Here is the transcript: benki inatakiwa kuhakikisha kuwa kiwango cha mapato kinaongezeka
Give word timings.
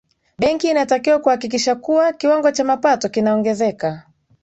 benki 0.39 0.69
inatakiwa 0.69 1.19
kuhakikisha 1.19 1.75
kuwa 1.75 2.13
kiwango 2.13 2.51
cha 2.51 2.63
mapato 2.63 3.09
kinaongezeka 3.09 4.03